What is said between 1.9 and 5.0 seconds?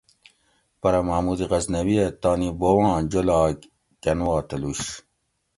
ھہ اتانی بوباں جولاگ کن وا تلوُش